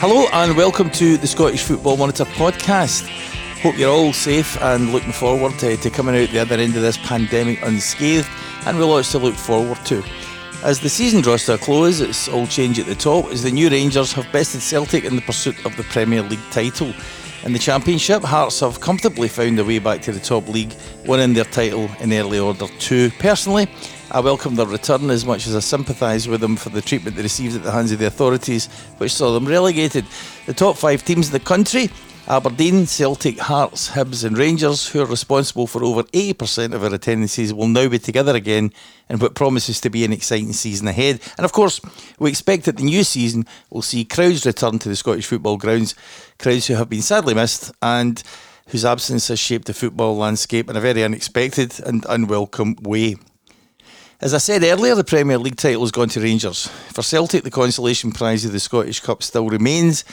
[0.00, 3.06] Hello and welcome to the Scottish Football Monitor podcast.
[3.60, 6.80] Hope you're all safe and looking forward to, to coming out the other end of
[6.80, 8.26] this pandemic unscathed,
[8.64, 10.02] and we'll lots to look forward to.
[10.62, 13.50] As the season draws to a close, it's all change at the top as the
[13.50, 16.94] new Rangers have bested Celtic in the pursuit of the Premier League title.
[17.44, 20.72] In the Championship, Hearts have comfortably found their way back to the top league,
[21.04, 23.10] winning their title in early order too.
[23.18, 23.68] Personally,
[24.12, 27.22] I welcome their return as much as I sympathise with them for the treatment they
[27.22, 28.66] received at the hands of the authorities,
[28.98, 30.04] which saw them relegated.
[30.46, 31.90] The top five teams in the country
[32.26, 37.52] Aberdeen, Celtic, Hearts, Hibs, and Rangers, who are responsible for over 80% of our attendances,
[37.52, 38.72] will now be together again
[39.08, 41.20] in what promises to be an exciting season ahead.
[41.38, 41.80] And of course,
[42.18, 45.94] we expect that the new season will see crowds return to the Scottish football grounds,
[46.38, 48.22] crowds who have been sadly missed and
[48.68, 53.16] whose absence has shaped the football landscape in a very unexpected and unwelcome way.
[54.22, 56.66] As I said earlier, the Premier League title has gone to Rangers.
[56.92, 60.04] For Celtic, the consolation prize of the Scottish Cup still remains,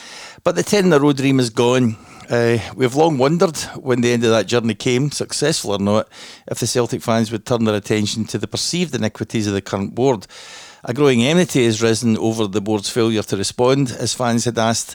[0.44, 1.94] but the 10 in a row dream is gone.
[2.30, 6.08] Uh, we've long wondered when the end of that journey came, successful or not,
[6.50, 9.94] if the Celtic fans would turn their attention to the perceived iniquities of the current
[9.94, 10.26] board.
[10.84, 14.94] A growing enmity has risen over the board's failure to respond, as fans had asked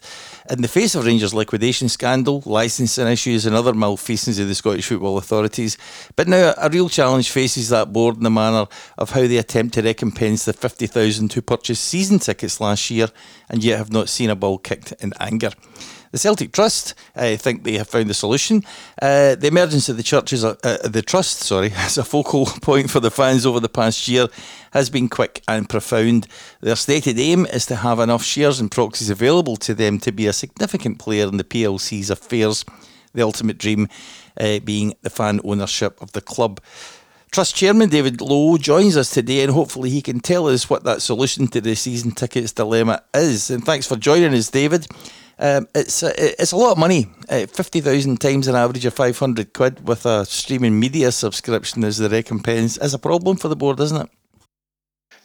[0.49, 4.87] in the face of Rangers' liquidation scandal, licensing issues, and other malfeasance of the Scottish
[4.87, 5.77] football authorities.
[6.15, 8.67] But now a real challenge faces that board in the manner
[8.97, 13.09] of how they attempt to recompense the 50,000 who purchased season tickets last year
[13.49, 15.51] and yet have not seen a ball kicked in anger.
[16.13, 18.61] The Celtic Trust, I think they have found the solution.
[19.01, 22.45] Uh, the emergence of the church is a, uh, the trust, sorry, as a focal
[22.61, 24.27] point for the fans over the past year
[24.73, 26.27] has been quick and profound.
[26.61, 30.27] Their stated aim is to have enough shares and proxies available to them to be
[30.27, 32.63] a significant player in the PLC's affairs.
[33.15, 33.87] The ultimate dream
[34.39, 36.61] uh, being the fan ownership of the club.
[37.31, 41.01] Trust Chairman David Lowe joins us today, and hopefully he can tell us what that
[41.01, 43.49] solution to the season tickets dilemma is.
[43.49, 44.85] And thanks for joining us, David.
[45.39, 47.07] Um, it's it's a lot of money.
[47.27, 51.83] Uh, Fifty thousand times an average of five hundred quid with a streaming media subscription
[51.83, 54.09] as the recompense is a problem for the board, isn't it?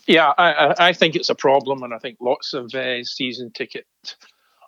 [0.06, 3.86] Yeah, I, I think it's a problem, and I think lots of uh, season ticket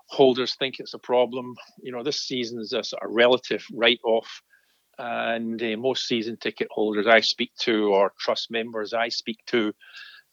[0.07, 1.57] holders think it's a problem.
[1.83, 4.43] You know, this season is a sort of relative write-off,
[4.99, 9.73] and uh, most season ticket holders I speak to, or trust members I speak to,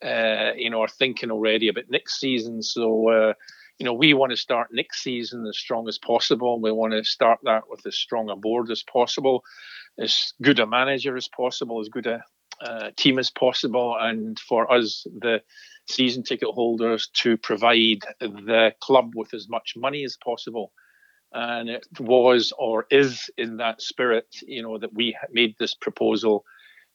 [0.04, 2.62] uh, you know, are thinking already about next season.
[2.62, 3.34] So uh,
[3.80, 6.60] you know, we want to start next season as strong as possible.
[6.60, 9.44] We want to start that with as strong a board as possible,
[10.00, 12.24] as good a manager as possible, as good a
[12.60, 15.42] uh, team as possible, and for us, the
[15.88, 20.72] season ticket holders, to provide the club with as much money as possible.
[21.32, 26.46] And it was or is in that spirit, you know, that we made this proposal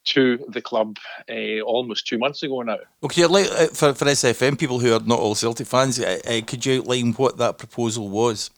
[0.04, 0.96] to the club
[1.30, 2.78] uh, almost two months ago now.
[3.02, 6.40] Okay, like, uh, for, for SFM people who are not all Celtic fans, uh, uh,
[6.46, 8.50] could you outline what that proposal was?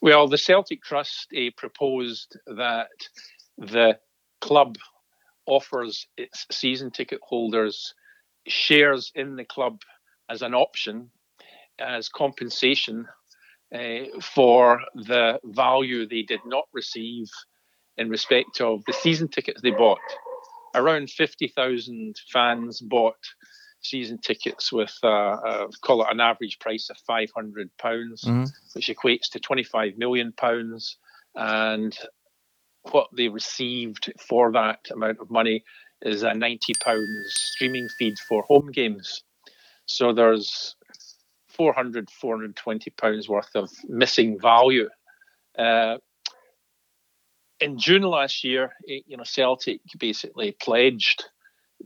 [0.00, 2.88] Well, the Celtic Trust uh, proposed that
[3.58, 3.98] the
[4.40, 4.76] club
[5.46, 7.94] offers its season ticket holders
[8.46, 9.80] shares in the club
[10.28, 11.10] as an option
[11.78, 13.06] as compensation
[13.74, 17.28] uh, for the value they did not receive
[17.96, 20.00] in respect of the season tickets they bought.
[20.74, 23.18] Around 50,000 fans bought
[23.82, 28.44] season tickets with, uh, uh, call it an average price of 500 pounds, mm-hmm.
[28.74, 30.96] which equates to 25 million pounds.
[31.34, 31.96] And
[32.90, 35.64] what they received for that amount of money
[36.00, 39.22] is a 90 pounds streaming feed for home games.
[39.86, 40.76] So there's
[41.48, 44.88] 400, 420 pounds worth of missing value.
[45.58, 45.98] Uh,
[47.62, 51.24] in June last year, you know, Celtic basically pledged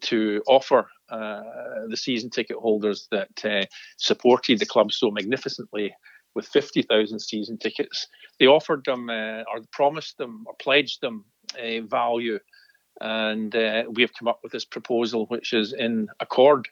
[0.00, 1.42] to offer uh,
[1.88, 3.64] the season ticket holders that uh,
[3.98, 5.94] supported the club so magnificently
[6.34, 8.09] with 50,000 season tickets.
[8.38, 11.25] They offered them uh, or promised them or pledged them
[11.59, 12.38] a value.
[13.00, 16.69] And uh, we have come up with this proposal, which is in accord,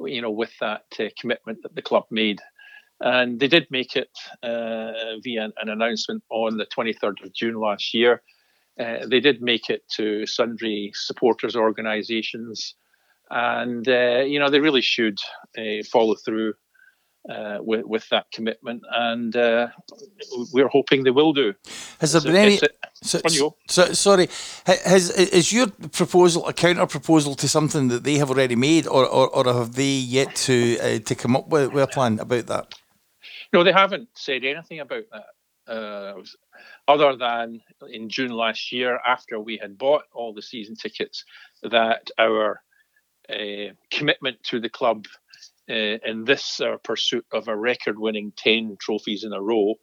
[0.00, 2.40] you know, with that uh, commitment that the club made.
[3.00, 4.10] And they did make it
[4.42, 8.22] uh, via an announcement on the 23rd of June last year.
[8.78, 12.74] Uh, they did make it to sundry supporters organisations,
[13.30, 15.18] and uh, you know they really should
[15.58, 16.54] uh, follow through
[17.28, 19.68] uh, with with that commitment, and uh,
[20.54, 21.52] we're hoping they will do.
[22.00, 22.60] Has there so been any?
[23.02, 23.20] So,
[23.68, 24.28] so, sorry,
[24.66, 29.06] has is your proposal a counter proposal to something that they have already made, or
[29.06, 32.46] or, or have they yet to uh, to come up with, with a plan about
[32.46, 32.74] that?
[33.52, 35.26] No, they haven't said anything about that
[35.68, 36.14] uh,
[36.88, 37.60] other than
[37.90, 41.24] in June last year, after we had bought all the season tickets,
[41.62, 42.60] that our
[43.28, 45.06] uh, commitment to the club
[45.70, 49.74] uh, in this pursuit of a record-winning ten trophies in a row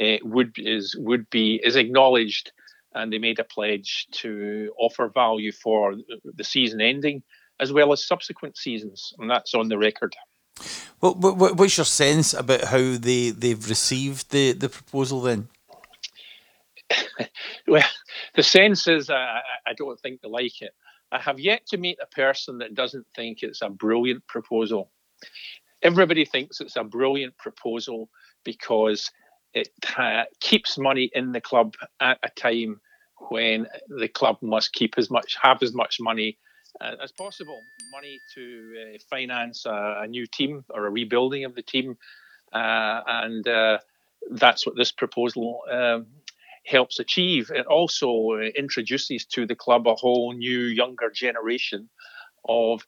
[0.00, 2.52] uh, would is would be is acknowledged,
[2.94, 5.94] and they made a pledge to offer value for
[6.24, 7.22] the season ending
[7.60, 10.14] as well as subsequent seasons, and that's on the record.
[11.00, 15.48] Well, what's your sense about how they they've received the the proposal then?
[17.66, 17.88] well,
[18.34, 20.72] the sense is uh, I don't think they like it.
[21.12, 24.90] I have yet to meet a person that doesn't think it's a brilliant proposal.
[25.82, 28.08] Everybody thinks it's a brilliant proposal
[28.42, 29.10] because
[29.52, 32.80] it uh, keeps money in the club at a time
[33.28, 36.38] when the club must keep as much, have as much money
[36.80, 37.62] as possible.
[37.92, 41.96] Money to uh, finance a, a, new team or a rebuilding of the team,
[42.52, 43.78] uh, and uh,
[44.30, 46.06] that's what this proposal um,
[46.64, 47.50] helps achieve.
[47.54, 51.88] It also uh, introduces to the club a whole new younger generation
[52.48, 52.86] of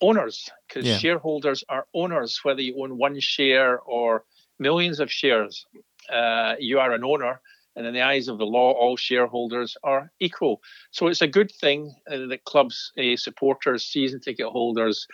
[0.00, 0.98] owners because yeah.
[0.98, 4.24] shareholders are owners whether you own one share or
[4.58, 5.66] millions of shares
[6.12, 7.40] uh, you are an owner
[7.76, 10.60] and in the eyes of the law all shareholders are equal
[10.90, 15.06] so it's a good thing uh, that clubs uh, supporters season ticket holders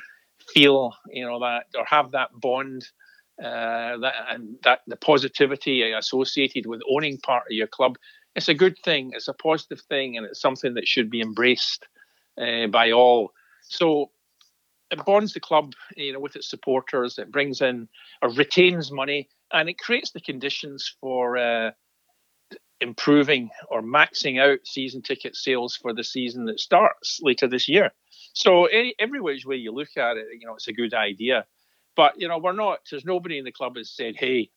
[0.55, 2.85] feel you know that or have that bond
[3.43, 7.97] uh, that and that the positivity associated with owning part of your club,
[8.35, 9.13] it's a good thing.
[9.15, 11.87] It's a positive thing, and it's something that should be embraced
[12.41, 13.33] uh, by all.
[13.63, 14.11] So
[14.91, 17.19] it bonds the club, you know, with its supporters.
[17.19, 17.89] It brings in
[18.21, 21.71] or retains money, and it creates the conditions for uh,
[22.81, 27.91] improving or maxing out season ticket sales for the season that starts later this year.
[28.35, 31.47] So any, every which way you look at it, you know, it's a good idea.
[31.97, 32.81] But you know, we're not.
[32.91, 34.51] There's nobody in the club has said, "Hey,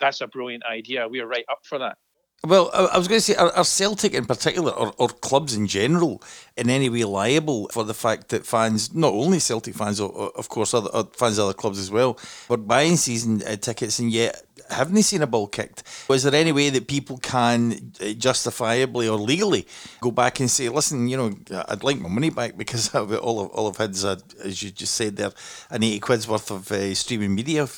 [0.00, 1.08] that's a brilliant idea.
[1.08, 1.98] We're right up for that."
[2.44, 5.68] Well, I was going to say, are, are Celtic in particular, or, or, clubs in
[5.68, 6.20] general,
[6.56, 10.74] in any way liable for the fact that fans, not only Celtic fans, of course,
[10.74, 12.18] other fans of other clubs as well,
[12.48, 15.82] were buying season uh, tickets and yet haven't they seen a ball kicked?
[16.08, 19.66] Was there any way that people can uh, justifiably or legally
[20.00, 23.50] go back and say, listen, you know, I'd like my money back because all of
[23.50, 25.32] all of his, uh, as you just said there,
[25.70, 27.68] an eighty quid's worth of uh, streaming media.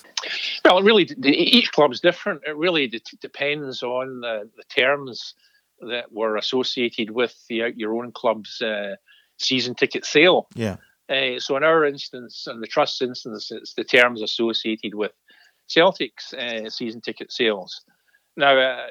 [0.65, 2.43] Well, it really each club's different.
[2.47, 2.87] It really
[3.21, 5.35] depends on the, the terms
[5.81, 8.97] that were associated with the out your own club's uh,
[9.39, 10.49] season ticket sale.
[10.55, 10.77] Yeah.
[11.09, 15.13] Uh, so in our instance, in the trust's instance, it's the terms associated with
[15.67, 17.83] Celtic's uh, season ticket sales.
[18.37, 18.87] Now, uh,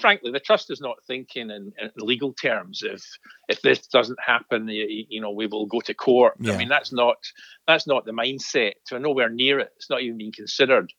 [0.00, 2.82] frankly, the trust is not thinking in, in, legal terms.
[2.82, 3.04] If
[3.48, 6.34] if this doesn't happen, you, you know, we will go to court.
[6.40, 6.54] Yeah.
[6.54, 7.16] I mean, that's not
[7.66, 8.72] that's not the mindset.
[8.90, 9.72] We're nowhere near it.
[9.76, 10.92] It's not even being considered.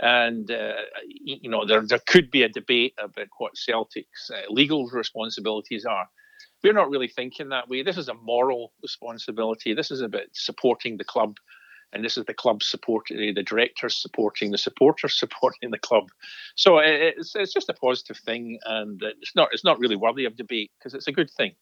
[0.00, 0.74] And uh,
[1.04, 6.08] you know, there there could be a debate about what Celtic's uh, legal responsibilities are.
[6.62, 7.82] We're not really thinking that way.
[7.82, 9.74] This is a moral responsibility.
[9.74, 11.36] This is about supporting the club
[11.92, 16.08] and this is the club supporting the directors supporting the supporters supporting the club.
[16.54, 20.36] So it's it's just a positive thing, and it's not it's not really worthy of
[20.36, 21.54] debate because it's a good thing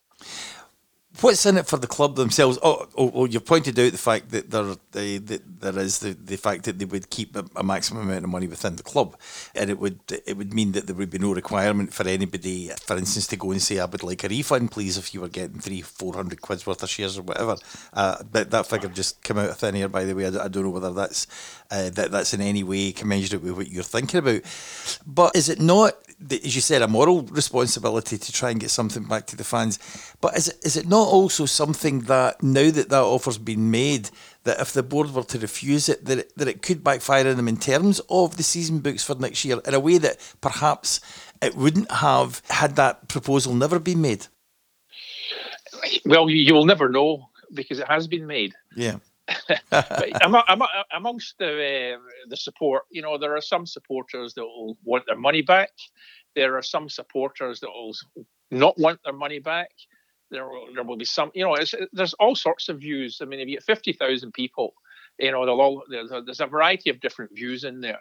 [1.21, 2.59] what's in it for the club themselves?
[2.63, 6.13] Oh, oh, oh you pointed out the fact that there, the, the, there is the,
[6.13, 9.17] the fact that they would keep a, a, maximum amount of money within the club,
[9.55, 12.97] and it would it would mean that there would be no requirement for anybody, for
[12.97, 15.61] instance, to go and say, "I would like a refund, please," if you were getting
[15.61, 17.57] three, four hundred quid's worth of shares or whatever.
[17.93, 20.27] Uh, but that figure just came out of thin air, by the way.
[20.27, 21.27] I, I don't know whether that's
[21.71, 24.43] uh, that that's in any way commensurate with what you're thinking about.
[25.07, 25.95] But is it not?
[26.31, 29.79] as you said, a moral responsibility to try and get something back to the fans.
[30.21, 34.11] But is it, is it not also something that now that that offer's been made,
[34.45, 37.37] that if the board were to refuse it, that it, that it could backfire on
[37.37, 41.01] them in terms of the season books for next year in a way that perhaps
[41.43, 44.27] it wouldn't have had that proposal never been made?
[46.05, 48.55] Well, you will never know because it has been made.
[48.75, 48.97] Yeah.
[50.93, 51.99] amongst the uh,
[52.29, 55.71] the support, you know, there are some supporters that will want their money back.
[56.37, 57.95] There are some supporters that will
[58.51, 59.71] not want their money back.
[60.31, 61.57] There will, there will be some, you know,
[61.93, 63.19] there's all sorts of views.
[63.23, 64.75] I mean, if you get fifty thousand people,
[65.19, 68.01] you know, all, there's, a, there's a variety of different views in there.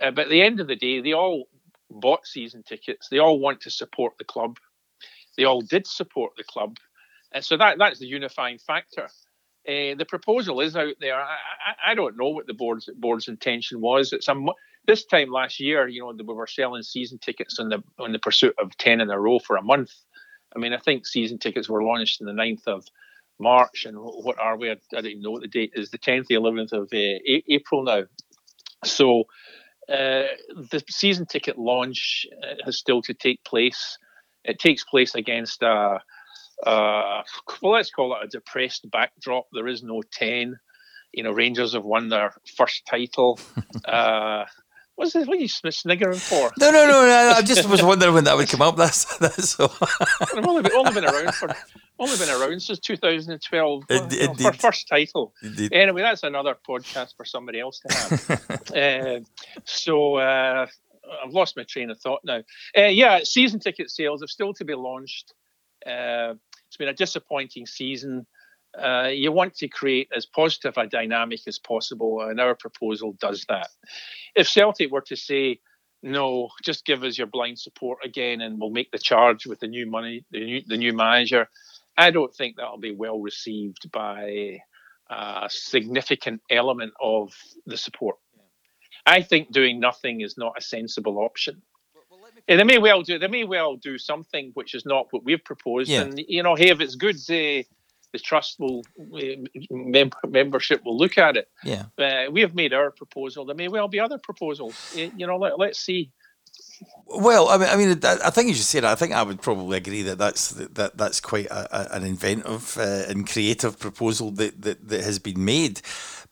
[0.00, 1.48] Uh, but at the end of the day, they all
[1.90, 3.08] bought season tickets.
[3.08, 4.58] They all want to support the club.
[5.36, 6.76] They all did support the club,
[7.32, 9.08] and so that that's the unifying factor.
[9.68, 11.14] Uh, the proposal is out there.
[11.14, 11.36] I,
[11.66, 14.12] I, I, don't know what the board's board's intention was.
[14.12, 14.34] It's a
[14.86, 18.18] this time last year, you know, we were selling season tickets on the on the
[18.18, 19.92] pursuit of ten in a row for a month.
[20.58, 22.84] I mean, I think season tickets were launched on the 9th of
[23.38, 24.70] March, and what are we?
[24.70, 25.90] I, I don't even know what the date is.
[25.90, 28.02] The 10th, the 11th of uh, April now.
[28.84, 29.24] So
[29.88, 33.98] uh, the season ticket launch uh, has still to take place.
[34.44, 36.00] It takes place against a
[36.66, 37.22] uh,
[37.62, 39.46] well, let's call it a depressed backdrop.
[39.52, 40.58] There is no 10.
[41.12, 43.38] You know, Rangers have won their first title.
[43.84, 44.44] uh,
[44.98, 45.28] What's this?
[45.28, 46.50] What are you sniggering for?
[46.58, 47.34] No, no, no, no.
[47.36, 48.74] I just was wondering when that would come up.
[48.76, 49.72] That's that's all.
[50.20, 51.54] I've only been, only been around for
[52.00, 53.84] only been around since 2012.
[53.88, 54.30] Indeed.
[54.40, 55.34] Well, first title.
[55.40, 55.72] Indeed.
[55.72, 58.76] Anyway, that's another podcast for somebody else to have.
[58.76, 59.20] uh,
[59.64, 60.66] so uh,
[61.24, 62.40] I've lost my train of thought now.
[62.76, 65.32] Uh, yeah, season ticket sales are still to be launched.
[65.86, 66.34] Uh,
[66.66, 68.26] it's been a disappointing season.
[68.76, 73.44] Uh, you want to create as positive a dynamic as possible, and our proposal does
[73.48, 73.68] that.
[74.34, 75.60] If Celtic were to say,
[76.02, 79.66] no, just give us your blind support again, and we'll make the charge with the
[79.66, 81.48] new money, the new, the new manager,
[81.96, 84.60] I don't think that'll be well received by
[85.10, 87.34] a significant element of
[87.66, 88.16] the support.
[89.06, 91.62] I think doing nothing is not a sensible option.
[92.46, 93.18] And they may well do.
[93.18, 95.90] They may well do something which is not what we've proposed.
[95.90, 96.02] Yeah.
[96.02, 97.64] And you know, hey, if it's good, uh,
[98.12, 98.82] the trust will
[99.70, 101.48] mem- membership will look at it.
[101.64, 103.44] Yeah, uh, we have made our proposal.
[103.44, 104.74] There may well be other proposals.
[104.94, 106.10] You know, let, let's see.
[107.06, 108.80] Well, I mean, I mean, I think you say.
[108.84, 112.76] I think I would probably agree that that's that that's quite a, a, an inventive
[112.76, 115.80] uh, and creative proposal that, that, that has been made.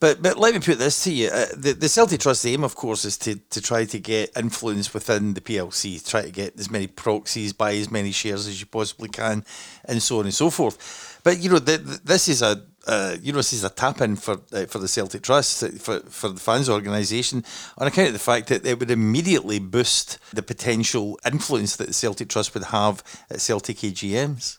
[0.00, 2.74] But but let me put this to you: uh, the the Celtic Trust aim, of
[2.74, 6.70] course, is to, to try to get influence within the PLC, try to get as
[6.70, 9.44] many proxies, buy as many shares as you possibly can,
[9.86, 11.20] and so on and so forth.
[11.24, 14.40] But you know, the, the, this is a uh, you is a tap in for
[14.52, 17.44] uh, for the Celtic Trust uh, for for the fans organisation
[17.78, 21.92] on account of the fact that it would immediately boost the potential influence that the
[21.92, 24.58] Celtic Trust would have at Celtic AGMs.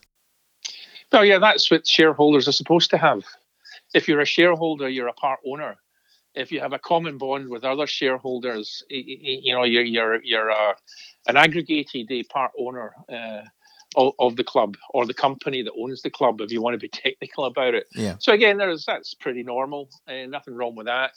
[1.12, 3.24] Well, yeah, that's what shareholders are supposed to have.
[3.94, 5.76] If you're a shareholder, you're a part owner.
[6.34, 10.74] If you have a common bond with other shareholders, you know you're you're you're a,
[11.26, 12.92] an aggregated part owner.
[13.08, 13.42] Uh,
[13.96, 16.78] of, of, the club or the company that owns the club, if you want to
[16.78, 17.86] be technical about it.
[17.94, 18.16] Yeah.
[18.18, 21.12] So again, there's that's pretty normal, and uh, nothing wrong with that.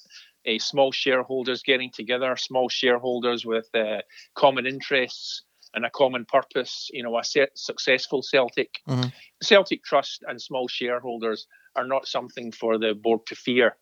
[0.46, 4.02] A uh, small shareholders getting together, small shareholders with uh,
[4.36, 6.90] common interests and a common purpose.
[6.94, 9.10] You know, a set, successful Celtic, mm-hmm.
[9.44, 13.78] Celtic Trust, and small shareholders are not something for the board to fear.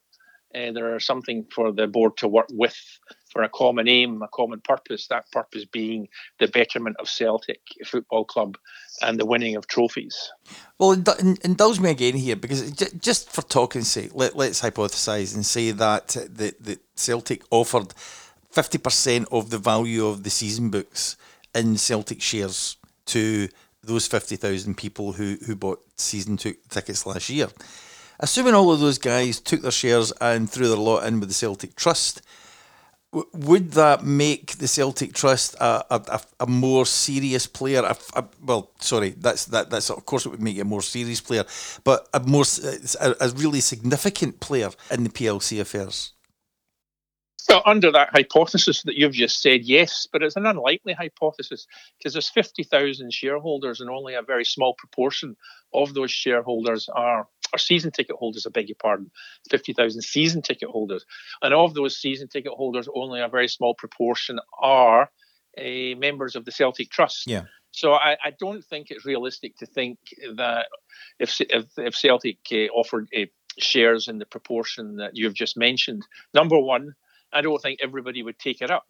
[0.54, 2.76] Uh, there are something for the board to work with
[3.32, 5.08] for a common aim, a common purpose.
[5.08, 6.08] That purpose being
[6.40, 8.58] the betterment of Celtic Football Club
[9.02, 10.32] and the winning of trophies.
[10.78, 10.92] Well,
[11.44, 16.08] indulge me again here because just for talking's sake, let, us hypothesise and say that
[16.08, 17.94] the, the Celtic offered
[18.54, 21.16] 50% of the value of the season books
[21.54, 23.50] in Celtic shares to
[23.84, 27.48] those 50,000 people who, who bought season two tickets last year.
[28.20, 31.36] Assuming all of those guys took their shares and threw their lot in with the
[31.36, 32.22] Celtic Trust,
[33.12, 37.82] would that make the Celtic Trust a, a, a more serious player?
[37.82, 40.84] A, a, well, sorry, that's that that's of course it would make it a more
[40.84, 41.44] serious player,
[41.84, 42.44] but a more
[43.02, 46.14] a, a really significant player in the PLC affairs.
[47.50, 51.66] Well, under that hypothesis that you've just said, yes, but it's an unlikely hypothesis
[51.98, 55.36] because there's 50,000 shareholders and only a very small proportion
[55.74, 59.12] of those shareholders are, are season ticket holders, I beg your pardon,
[59.50, 61.06] 50,000 season ticket holders.
[61.42, 65.10] And of those season ticket holders, only a very small proportion are
[65.58, 67.28] uh, members of the Celtic Trust.
[67.28, 67.44] Yeah.
[67.72, 70.00] So I, I, don't think it's realistic to think
[70.36, 70.68] that
[71.20, 73.26] if if, if Celtic uh, offered uh,
[73.60, 76.04] shares in the proportion that you've just mentioned,
[76.34, 76.96] number one,
[77.32, 78.88] I don't think everybody would take it up.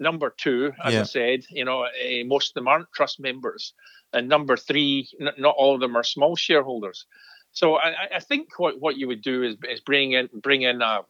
[0.00, 1.00] Number two, as yeah.
[1.00, 3.74] I said, you know, uh, most of them aren't trust members,
[4.12, 7.06] and number three, n- not all of them are small shareholders.
[7.52, 10.80] So I, I, think what, what you would do is, is bring in bring in
[10.80, 11.00] a,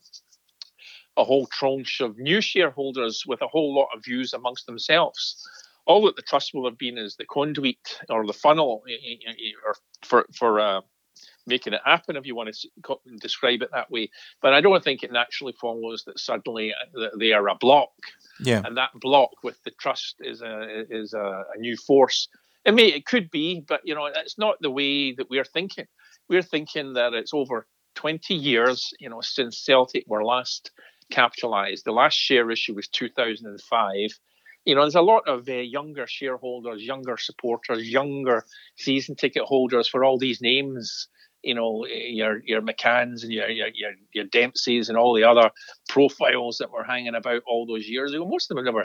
[1.16, 5.36] a whole tranche of new shareholders with a whole lot of views amongst themselves.
[5.86, 8.82] All that the trust will have been is the conduit or the funnel,
[9.66, 10.80] or for for uh,
[11.46, 14.10] making it happen, if you want to describe it that way.
[14.40, 17.90] But I don't think it naturally follows that suddenly uh, they are a block.
[18.40, 18.62] Yeah.
[18.64, 22.28] And that block with the trust is a is a, a new force.
[22.64, 25.86] It may it could be, but you know that's not the way that we're thinking.
[26.28, 27.66] We're thinking that it's over
[27.96, 30.70] 20 years, you know, since Celtic were last
[31.10, 31.84] capitalised.
[31.84, 34.10] The last share issue was 2005
[34.64, 38.44] you know, there's a lot of uh, younger shareholders, younger supporters, younger
[38.76, 41.08] season ticket holders for all these names
[41.42, 45.50] you know your your McCanns and your your your, your Dempseys and all the other
[45.88, 48.26] profiles that were hanging about all those years ago.
[48.26, 48.84] Most of them never.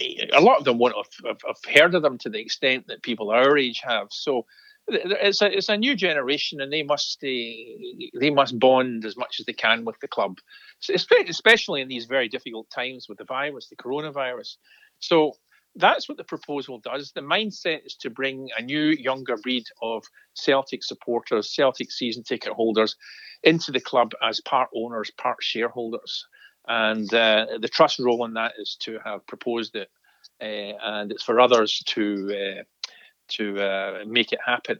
[0.00, 3.30] A lot of them won't have, have, heard of them to the extent that people
[3.30, 4.08] our age have.
[4.10, 4.46] So
[4.88, 9.38] it's a it's a new generation, and they must uh, they must bond as much
[9.38, 10.38] as they can with the club,
[10.92, 14.56] especially in these very difficult times with the virus, the coronavirus.
[14.98, 15.36] So
[15.74, 17.12] That's what the proposal does.
[17.12, 22.52] The mindset is to bring a new, younger breed of Celtic supporters, Celtic season ticket
[22.52, 22.96] holders
[23.42, 26.26] into the club as part owners, part shareholders.
[26.68, 29.90] And uh, the trust role in that is to have proposed it,
[30.40, 32.62] uh, and it's for others to uh,
[33.28, 34.78] to uh, make it happen.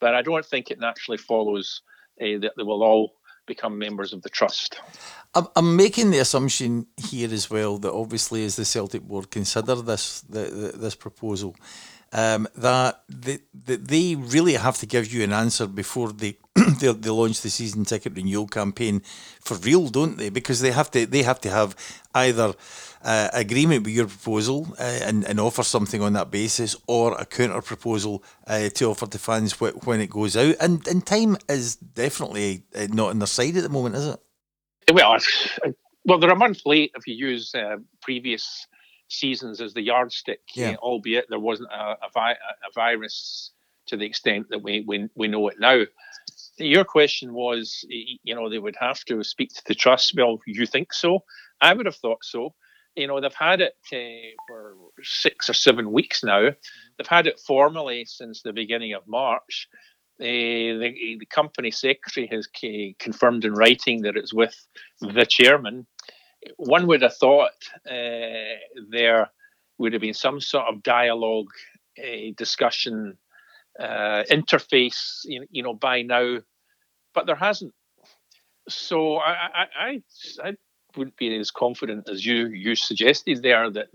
[0.00, 1.82] But I don't think it naturally follows
[2.20, 3.12] uh, that they will all
[3.46, 4.80] become members of the trust.
[5.34, 9.76] I'm, I'm making the assumption here as well that obviously, as the Celtic board consider
[9.76, 11.54] this the, the, this proposal,
[12.12, 16.36] um, that they, they really have to give you an answer before they,
[16.80, 19.00] they they launch the season ticket renewal campaign
[19.40, 20.28] for real, don't they?
[20.28, 21.76] Because they have to they have to have
[22.14, 22.54] either
[23.02, 27.24] uh, agreement with your proposal uh, and, and offer something on that basis, or a
[27.24, 30.56] counter proposal uh, to offer to fans wh- when it goes out.
[30.60, 34.20] And and time is definitely uh, not on their side at the moment, is it?
[34.92, 35.18] Well,
[36.04, 38.66] well, they're a month late if you use uh, previous
[39.10, 40.76] seasons as the yardstick, yeah.
[40.76, 43.50] albeit there wasn't a, a, vi- a, virus
[43.86, 45.82] to the extent that we, we, we know it now.
[46.56, 50.14] Your question was, you know, they would have to speak to the trust.
[50.16, 51.24] Well, you think so?
[51.60, 52.54] I would have thought so.
[52.96, 56.50] You know, they've had it uh, for six or seven weeks now.
[56.98, 59.68] They've had it formally since the beginning of March.
[60.20, 62.46] Uh, the, the, company secretary has
[62.98, 64.54] confirmed in writing that it's with
[65.00, 65.86] the chairman
[66.56, 67.52] one would have thought
[67.88, 68.56] uh,
[68.90, 69.30] there
[69.78, 71.48] would have been some sort of dialogue,
[71.98, 73.16] a discussion,
[73.78, 76.38] uh, interface, you, you, know, by now,
[77.14, 77.72] but there hasn't.
[78.68, 80.02] So I, I, I,
[80.44, 80.56] I
[80.96, 83.88] wouldn't be as confident as you you suggested there that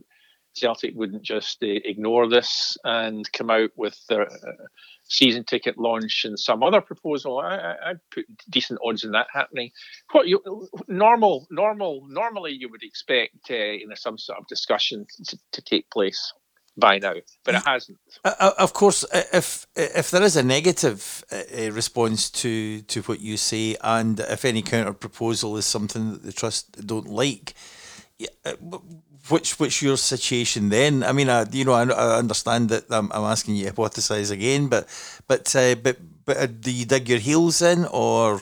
[0.56, 4.66] Celtic wouldn't just uh, ignore this and come out with their uh,
[5.04, 7.40] season ticket launch and some other proposal.
[7.40, 9.72] I, I, put decent odds in that happening.
[10.12, 15.06] What you normal, normal, normally you would expect uh, you know some sort of discussion
[15.26, 16.34] to, to take place
[16.78, 17.98] by now, but it hasn't.
[18.24, 23.02] Uh, uh of course, uh, if if there is a negative uh, response to to
[23.04, 27.54] what you say, and if any counter proposal is something that the trust don't like,
[29.30, 31.04] which what's your situation then?
[31.04, 34.32] I mean, I, you know, I, I understand that I'm, I'm, asking you to hypothesize
[34.32, 34.88] again, but
[35.28, 38.42] but uh, but but uh, do you dig your heels in, or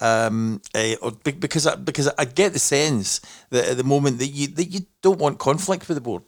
[0.00, 3.20] um, uh, or because I, because I get the sense
[3.50, 6.24] that at the moment that you that you don't want conflict with the board.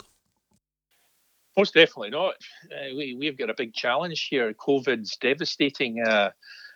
[1.56, 2.34] Most definitely not.
[2.70, 4.52] Uh, we we've got a big challenge here.
[4.52, 6.30] COVID's devastating uh,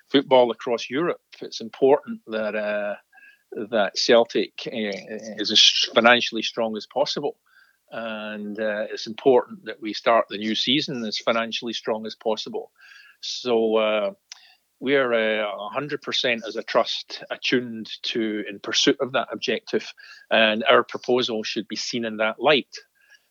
[0.08, 1.20] football across Europe.
[1.40, 2.94] It's important that uh,
[3.52, 7.36] that Celtic uh, is as financially strong as possible.
[7.90, 12.70] And uh, it's important that we start the new season as financially strong as possible.
[13.20, 14.10] So uh,
[14.78, 19.92] we're 100% as a trust attuned to in pursuit of that objective,
[20.30, 22.74] and our proposal should be seen in that light.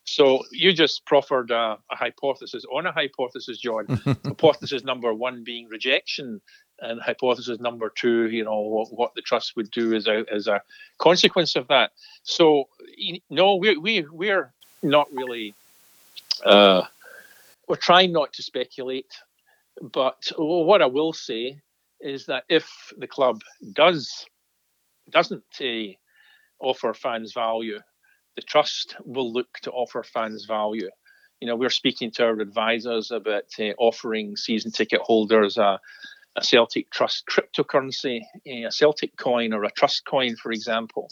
[0.03, 3.85] So you just proffered a, a hypothesis on a hypothesis, John.
[4.25, 6.41] hypothesis number one being rejection,
[6.81, 10.47] and hypothesis number two, you know, what, what the trust would do as a as
[10.47, 10.61] a
[10.97, 11.91] consequence of that.
[12.23, 12.69] So
[13.29, 15.53] no, we we we're not really.
[16.45, 16.83] Uh,
[17.67, 19.13] we're trying not to speculate,
[19.81, 21.61] but what I will say
[21.99, 23.41] is that if the club
[23.73, 24.25] does
[25.09, 25.93] doesn't uh,
[26.59, 27.79] offer fans value,
[28.35, 30.89] the trust will look to offer fans value.
[31.39, 35.79] You know, we're speaking to our advisors about uh, offering season ticket holders a,
[36.39, 41.09] a Celtic Trust cryptocurrency, a Celtic coin or a Trust coin, for example,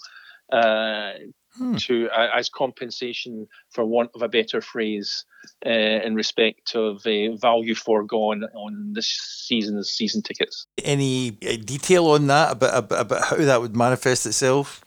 [0.52, 1.12] uh,
[1.58, 1.76] hmm.
[1.76, 5.26] to uh, as compensation for want of a better phrase
[5.66, 10.66] uh, in respect of uh, value foregone on this season's season tickets.
[10.84, 14.84] Any uh, detail on that about, about how that would manifest itself?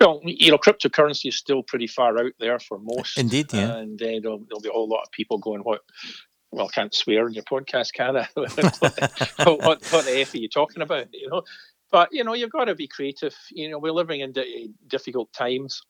[0.00, 3.16] Well, you know, cryptocurrency is still pretty far out there for most.
[3.16, 3.76] Indeed, yeah.
[3.76, 5.82] And uh, there'll, there'll, be a whole lot of people going, "What?
[6.54, 8.28] Well, I can't swear in your podcast, can I?
[8.34, 11.08] what, what, what, the F are you talking about?
[11.12, 11.42] You know,
[11.90, 13.34] but you know, you've got to be creative.
[13.50, 15.82] You know, we're living in di- difficult times.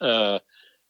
[0.00, 0.38] Uh,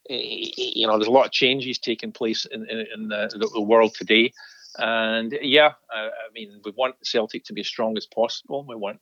[0.08, 3.94] you know, there's a lot of changes taking place in, in, in the, the, world
[3.94, 4.32] today.
[4.78, 8.64] And yeah, I, I mean, we want Celtic to be as strong as possible.
[8.68, 9.00] We want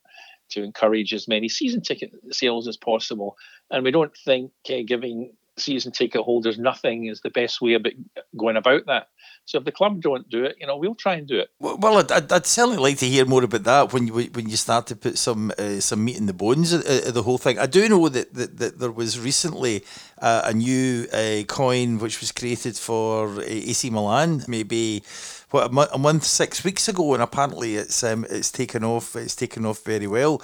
[0.51, 3.37] to encourage as many season ticket sales as possible.
[3.71, 7.93] And we don't think uh, giving season ticket holders nothing is the best way about
[8.37, 9.09] going about that.
[9.49, 11.49] So if the club don't do it, you know, we'll try and do it.
[11.59, 14.87] Well, I'd, I'd certainly like to hear more about that when you when you start
[14.89, 17.59] to put some uh, some meat in the bones of, of, the whole thing.
[17.59, 19.85] I do know that that, that there was recently
[20.21, 25.03] uh, a new uh, coin which was created for AC Milan, maybe
[25.51, 29.17] what a, a month, six weeks ago, and apparently it's um, it's taken off.
[29.17, 30.43] It's taken off very well.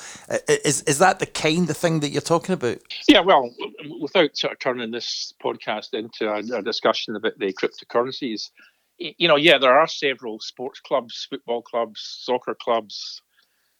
[0.49, 2.79] Is is that the kind of thing that you're talking about?
[3.09, 3.55] Yeah, well,
[4.01, 8.51] without sort of turning this podcast into a, a discussion about the cryptocurrencies,
[8.99, 13.21] you know, yeah, there are several sports clubs, football clubs, soccer clubs,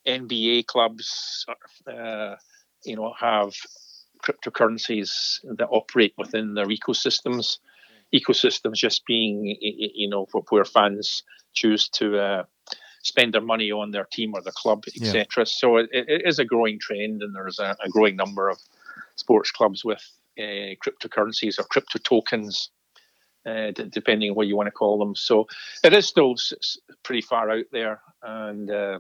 [0.07, 1.47] NBA clubs,
[1.87, 2.37] uh,
[2.85, 3.55] you know, have
[4.23, 7.59] cryptocurrencies that operate within their ecosystems.
[8.15, 11.23] Ecosystems just being, you know, where fans
[11.55, 12.45] choose to uh,
[13.03, 15.27] spend their money on their team or the club, etc.
[15.39, 15.45] Yeah.
[15.45, 18.59] So it, it is a growing trend, and there's a, a growing number of
[19.17, 20.03] sports clubs with
[20.39, 22.71] uh, cryptocurrencies or crypto tokens
[23.47, 25.15] uh, d- depending on what you want to call them.
[25.15, 25.47] So
[25.83, 28.99] it is still s- pretty far out there, and uh,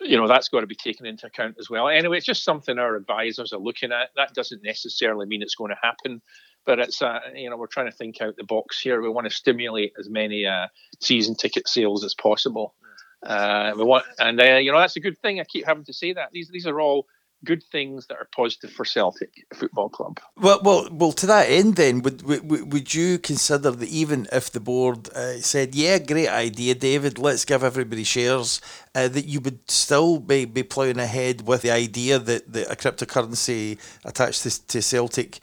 [0.00, 1.88] you know that's got to be taken into account as well.
[1.88, 4.10] Anyway, it's just something our advisors are looking at.
[4.16, 6.20] That doesn't necessarily mean it's going to happen,
[6.66, 9.00] but it's uh, you know we're trying to think out the box here.
[9.00, 10.68] We want to stimulate as many uh,
[11.00, 12.74] season ticket sales as possible.
[13.22, 15.40] Uh, we want, and uh, you know that's a good thing.
[15.40, 17.06] I keep having to say that these these are all
[17.44, 20.20] good things that are positive for Celtic Football Club.
[20.36, 21.12] Well, well, well.
[21.12, 25.40] To that end, then, would would, would you consider that even if the board uh,
[25.40, 28.60] said, "Yeah, great idea, David, let's give everybody shares,"
[28.94, 32.76] uh, that you would still be, be ploughing ahead with the idea that, that a
[32.76, 35.40] cryptocurrency attached to, to Celtic.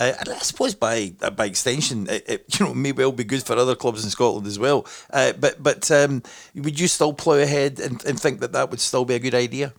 [0.00, 3.44] Uh, I suppose by uh, by extension, it, it, you know may well be good
[3.44, 4.86] for other clubs in Scotland as well.
[5.12, 6.22] Uh, but but um,
[6.54, 9.34] would you still plough ahead and, and think that that would still be a good
[9.36, 9.72] idea?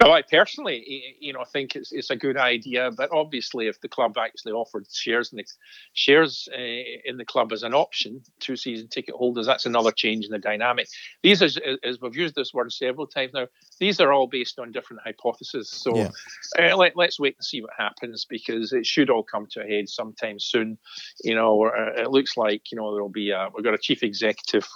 [0.00, 3.88] Well, I personally, you know, think it's it's a good idea, but obviously, if the
[3.88, 5.44] club actually offered shares in the
[5.92, 6.60] shares uh,
[7.04, 10.38] in the club as an option to season ticket holders, that's another change in the
[10.38, 10.86] dynamic.
[11.24, 13.48] These, as, as we've used this word several times now,
[13.80, 15.68] these are all based on different hypotheses.
[15.68, 16.10] So yeah.
[16.58, 19.66] uh, let, let's wait and see what happens because it should all come to a
[19.66, 20.78] head sometime soon.
[21.24, 24.04] You know, uh, it looks like you know there'll be a, we've got a chief
[24.04, 24.68] executive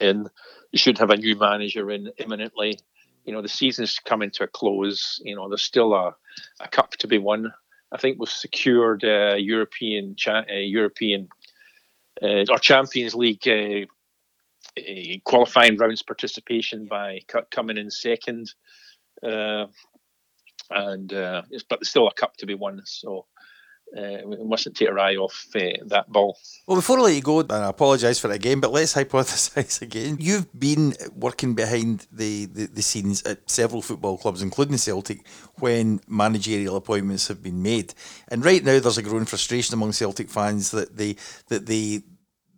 [0.00, 0.28] in,
[0.74, 2.80] should have a new manager in imminently
[3.24, 5.20] you know the season's coming to a close.
[5.24, 6.14] You know there's still a,
[6.60, 7.52] a cup to be won.
[7.92, 11.28] I think we've secured uh, European cha- uh, European
[12.22, 13.86] uh, or Champions League uh,
[14.78, 18.52] uh, qualifying rounds participation by coming in second,
[19.22, 19.66] uh,
[20.70, 21.46] and but
[21.80, 22.80] there's still a cup to be won.
[22.84, 23.26] So
[23.96, 26.38] uh, we mustn't take our eye off uh, that ball.
[26.66, 29.82] Well, before I let you go, and I apologise for it again, but let's hypothesise
[29.82, 30.16] again.
[30.20, 35.26] You've been working behind the, the, the, scenes at several football clubs, including Celtic,
[35.56, 37.94] when managerial appointments have been made.
[38.28, 41.16] And right now, there's a growing frustration among Celtic fans that the
[41.48, 42.02] that the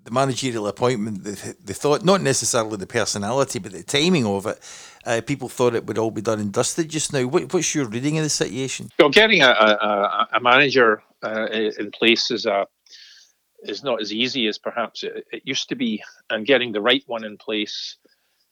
[0.04, 4.60] the managerial appointment, the, they thought not necessarily the personality, but the timing of it.
[5.06, 7.26] Uh, people thought it would all be done and dusted just now.
[7.26, 8.90] What, what's your reading of the situation?
[8.98, 12.66] Well, getting a, a, a manager uh, in place is a
[13.64, 17.02] is not as easy as perhaps it, it, used to be, and getting the right
[17.06, 17.96] one in place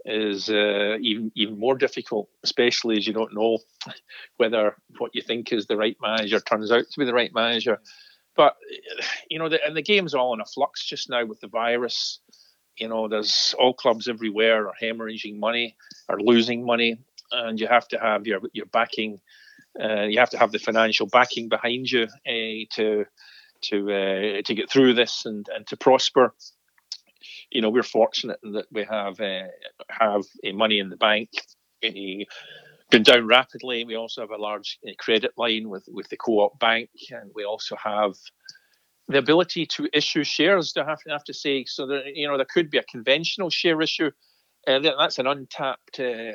[0.05, 3.59] is uh, even even more difficult, especially as you don't know
[4.37, 7.79] whether what you think is the right manager turns out to be the right manager.
[8.37, 8.57] But
[9.31, 12.21] you know, the, and the game's all in a flux just now with the virus.
[12.77, 15.77] You know, there's all clubs everywhere are hemorrhaging money,
[16.09, 16.99] are losing money,
[17.31, 19.21] and you have to have your your backing
[19.81, 23.05] uh, you have to have the financial backing behind you uh, to
[23.63, 26.35] to uh, to get through this and, and to prosper.
[27.51, 29.45] You know, we're fortunate that we have uh,
[29.89, 31.31] have money in the bank.
[31.81, 33.85] Been down rapidly.
[33.85, 37.77] We also have a large credit line with with the co-op bank, and we also
[37.77, 38.13] have
[39.09, 40.73] the ability to issue shares.
[40.73, 43.81] To have, have to say, so that you know there could be a conventional share
[43.81, 44.11] issue.
[44.67, 46.33] Uh, that's an untapped uh,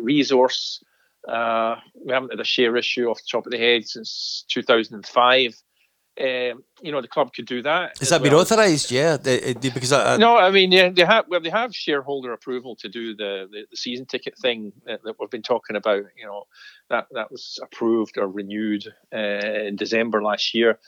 [0.00, 0.82] resource
[1.28, 5.54] uh, we haven't had a share issue off the top of the head since 2005.
[6.20, 7.96] Um, you know, the club could do that.
[7.98, 8.30] Has that well.
[8.30, 8.90] been authorised?
[8.90, 10.16] Yeah, they, they, because I, I...
[10.16, 11.26] no, I mean, yeah, they have.
[11.28, 15.14] Well, they have shareholder approval to do the, the, the season ticket thing that, that,
[15.20, 16.02] we've been talking about.
[16.16, 16.44] You know,
[16.90, 20.80] that that was approved or renewed uh, in December last year,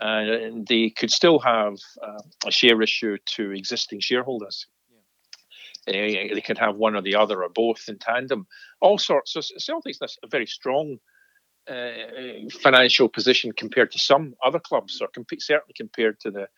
[0.00, 4.66] uh, and they could still have uh, a share issue to existing shareholders.
[5.88, 8.46] Uh, they could have one or the other or both in tandem.
[8.80, 9.32] All sorts.
[9.32, 10.98] So Celtic's a very strong
[11.68, 16.48] uh, financial position compared to some other clubs, or comp- certainly compared to the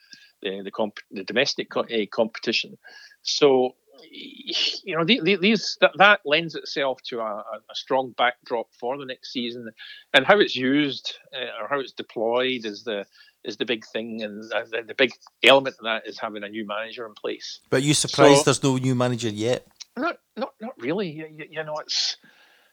[0.42, 2.78] the the, comp- the domestic co- uh, competition.
[3.22, 3.74] So
[4.10, 8.96] you know the, the, these that, that lends itself to a, a, strong backdrop for
[8.96, 9.68] the next season,
[10.14, 13.04] and how it's used uh, or how it's deployed is the
[13.44, 16.66] is the big thing, and the, the, big element of that is having a new
[16.66, 17.60] manager in place.
[17.70, 19.66] But you surprised so, there's no new manager yet?
[19.96, 21.10] Not, not, not really.
[21.10, 22.16] You, you, know, it's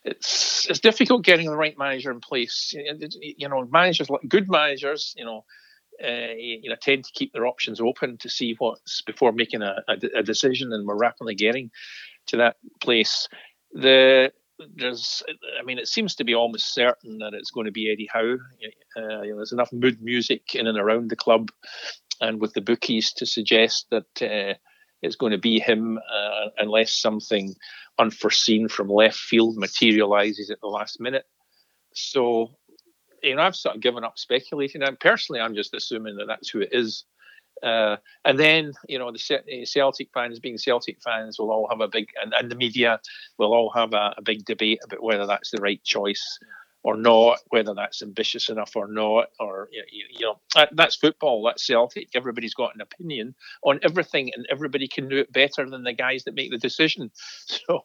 [0.04, 2.74] it's it's difficult getting the right manager in place.
[2.74, 5.46] You know, managers good managers, you know,
[6.04, 9.84] uh, you know tend to keep their options open to see what's before making a,
[9.88, 11.72] a, a decision, and we're rapidly getting
[12.28, 13.28] to that place.
[13.74, 14.32] The
[14.76, 15.24] there's,
[15.60, 18.38] I mean, it seems to be almost certain that it's going to be Eddie Howe.
[18.98, 21.52] Uh, you know, there's enough mood music in and around the club,
[22.20, 24.56] and with the bookies to suggest that uh,
[25.02, 27.54] it's going to be him, uh, unless something
[28.00, 31.26] unforeseen from left field materialises at the last minute.
[31.94, 32.58] So,
[33.24, 34.84] you know, I've sort of given up speculating.
[34.84, 37.06] And personally, I'm just assuming that that's who it is.
[37.64, 41.82] Uh, and then, you know, the eh, Celtic fans, being Celtic fans, will all have
[41.82, 43.00] a big, and, and the media
[43.38, 46.40] will all have a, a, big debate about whether that's the right choice
[46.84, 51.44] or not, whether that's ambitious enough or not, or you, you know, that, that's football,
[51.44, 52.10] that's Celtic.
[52.14, 56.24] Everybody's got an opinion on everything, and everybody can do it better than the guys
[56.24, 57.12] that make the decision.
[57.68, 57.84] So,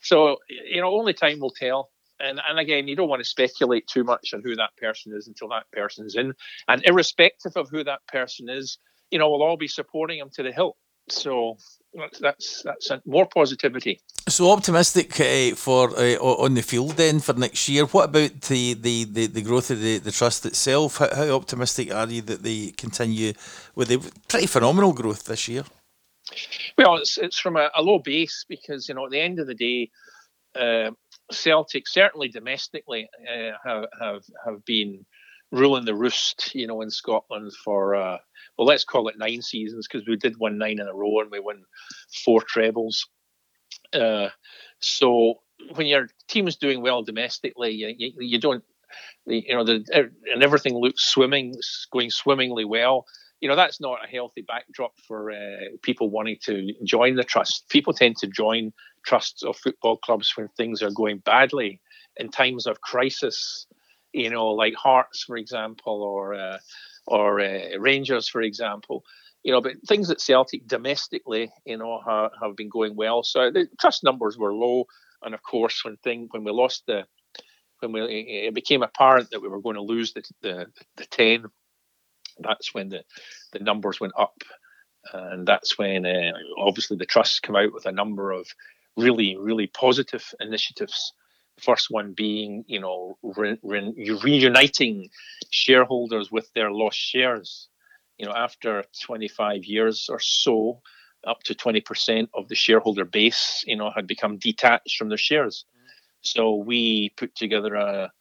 [0.00, 3.86] so you know, only time will tell and and again, you don't want to speculate
[3.86, 6.34] too much on who that person is until that person's in.
[6.68, 8.78] And irrespective of who that person is,
[9.10, 10.76] you know, we'll all be supporting him to the hilt.
[11.08, 11.58] So
[12.20, 14.00] that's that's more positivity.
[14.28, 17.84] So optimistic uh, for uh, on the field then for next year.
[17.84, 20.98] What about the the, the, the growth of the, the trust itself?
[20.98, 23.34] How, how optimistic are you that they continue
[23.74, 23.98] with a
[24.28, 25.64] pretty phenomenal growth this year?
[26.78, 29.46] Well, it's it's from a, a low base because you know at the end of
[29.46, 29.90] the day,
[30.58, 30.90] uh,
[31.30, 35.04] Celtic, certainly domestically, uh, have, have have been
[35.50, 38.18] ruling the roost, you know, in Scotland for uh,
[38.58, 41.30] well, let's call it nine seasons because we did win nine in a row and
[41.30, 41.62] we won
[42.24, 43.08] four trebles.
[43.92, 44.28] Uh,
[44.80, 45.40] so
[45.74, 48.64] when your team is doing well domestically, you, you, you don't,
[49.26, 51.54] you know, the, and everything looks swimming,
[51.92, 53.06] going swimmingly well.
[53.40, 57.68] You know, that's not a healthy backdrop for uh, people wanting to join the trust.
[57.68, 58.72] People tend to join
[59.04, 61.80] trusts of football clubs when things are going badly
[62.16, 63.66] in times of crisis,
[64.12, 66.58] you know, like Hearts, for example, or uh,
[67.06, 69.04] or uh, Rangers, for example.
[69.42, 73.22] You know, but things at Celtic domestically, you know, have, have been going well.
[73.22, 74.86] So the trust numbers were low,
[75.22, 77.04] and of course, when thing when we lost the
[77.80, 81.44] when we it became apparent that we were going to lose the the, the ten,
[82.38, 83.02] that's when the
[83.52, 84.42] the numbers went up,
[85.12, 88.46] and that's when uh, obviously the trusts come out with a number of
[88.96, 91.12] really, really positive initiatives.
[91.56, 95.08] The first one being, you know, re- re- reuniting
[95.50, 97.68] shareholders with their lost shares.
[98.18, 100.80] You know, after 25 years or so,
[101.26, 105.64] up to 20% of the shareholder base, you know, had become detached from their shares.
[106.20, 108.12] So we put together a,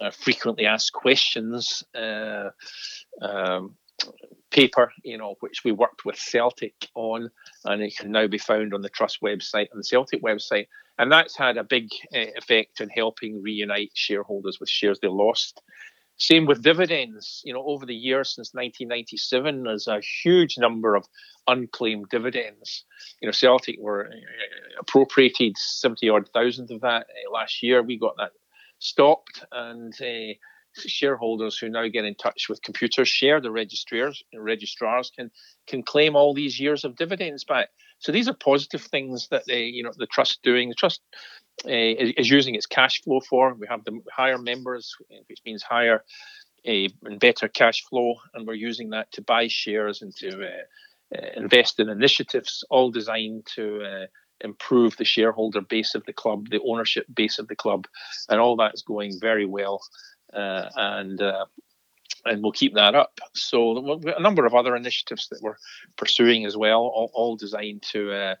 [0.00, 2.50] a frequently asked questions uh,
[3.20, 3.76] um,
[4.54, 7.30] paper, you know, which we worked with Celtic on,
[7.64, 10.68] and it can now be found on the Trust website and the Celtic website.
[10.98, 15.60] And that's had a big uh, effect in helping reunite shareholders with shares they lost.
[16.18, 17.42] Same with dividends.
[17.44, 21.04] You know, over the years since 1997, there's a huge number of
[21.48, 22.84] unclaimed dividends.
[23.20, 27.82] You know, Celtic were uh, appropriated 70 odd thousand of that last year.
[27.82, 28.30] We got that
[28.78, 30.34] stopped, and uh,
[30.76, 35.30] shareholders who now get in touch with Computershare, the registrars, registrars can
[35.66, 37.70] can claim all these years of dividends back.
[37.98, 40.68] So these are positive things that they, you know, the trust doing.
[40.68, 41.00] The trust
[41.64, 43.54] uh, is, using its cash flow for.
[43.54, 44.96] We have the higher members,
[45.28, 46.04] which means higher
[46.66, 51.26] uh, and better cash flow, and we're using that to buy shares and to uh,
[51.36, 54.06] invest in initiatives, all designed to
[54.40, 57.86] improve the shareholder base of the club, the ownership base of the club,
[58.28, 59.80] and all that is going very well
[60.34, 61.46] and uh,
[62.24, 63.20] and we'll keep that up.
[63.34, 65.56] So a number of other initiatives that we're
[65.96, 68.34] pursuing as well, all, all designed to uh,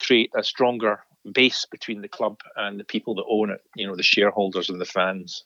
[0.00, 1.00] create a stronger
[1.32, 3.62] base between the club and the people that own it.
[3.74, 5.44] You know, the shareholders and the fans.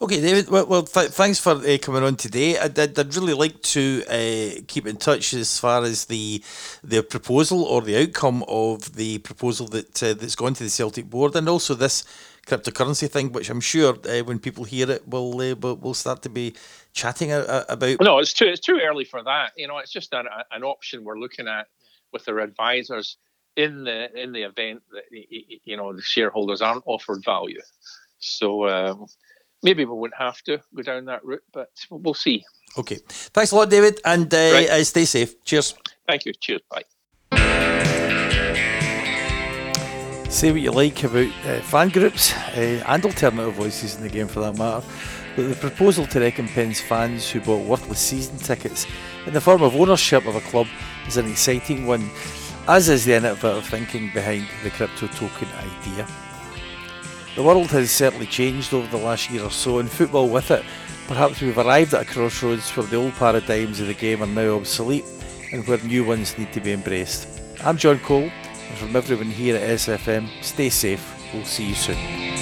[0.00, 0.50] Okay, David.
[0.50, 2.58] Well, well th- thanks for uh, coming on today.
[2.58, 6.42] I'd, I'd, really like to uh, keep in touch as far as the
[6.82, 11.08] the proposal or the outcome of the proposal that uh, that's gone to the Celtic
[11.08, 12.02] board, and also this
[12.46, 16.28] cryptocurrency thing, which I'm sure uh, when people hear it, will uh, will start to
[16.28, 16.54] be
[16.92, 18.00] chatting about.
[18.00, 19.52] No, it's too it's too early for that.
[19.56, 21.66] You know, it's just an, an option we're looking at
[22.12, 23.16] with our advisors
[23.56, 27.60] in the in the event that you know the shareholders aren't offered value.
[28.18, 29.06] So um,
[29.62, 32.44] maybe we wouldn't have to go down that route, but we'll see.
[32.78, 34.70] Okay, thanks a lot, David, and uh, right.
[34.70, 35.42] uh, stay safe.
[35.44, 35.74] Cheers.
[36.06, 36.32] Thank you.
[36.32, 36.62] Cheers.
[36.70, 36.84] Bye.
[40.32, 44.26] say what you like about uh, fan groups uh, and alternative voices in the game
[44.26, 44.84] for that matter,
[45.36, 48.86] but the proposal to recompense fans who bought worthless season tickets
[49.26, 50.66] in the form of ownership of a club
[51.06, 52.08] is an exciting one,
[52.66, 56.06] as is the innovative thinking behind the crypto token idea.
[57.36, 60.64] The world has certainly changed over the last year or so, and football with it.
[61.08, 64.56] Perhaps we've arrived at a crossroads where the old paradigms of the game are now
[64.56, 65.04] obsolete
[65.52, 67.28] and where new ones need to be embraced.
[67.62, 68.30] I'm John Cole.
[68.72, 71.04] And from everyone here at SFM, stay safe.
[71.34, 72.41] We'll see you soon.